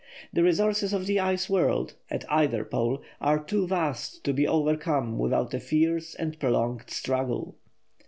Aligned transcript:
The 0.33 0.41
resources 0.41 0.93
of 0.93 1.05
the 1.05 1.19
ice 1.19 1.47
world, 1.47 1.93
at 2.09 2.25
either 2.27 2.65
pole, 2.65 3.03
are 3.21 3.37
too 3.37 3.67
vast 3.67 4.23
to 4.23 4.33
be 4.33 4.47
overcome 4.47 5.19
without 5.19 5.53
a 5.53 5.59
fierce 5.59 6.15
and 6.15 6.39
prolonged 6.39 6.89
struggle. 6.89 7.55